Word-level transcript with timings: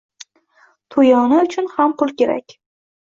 To`yona 0.95 1.43
uchun 1.49 1.69
ham 1.77 1.95
pul 2.01 2.15
kerak 2.23 2.57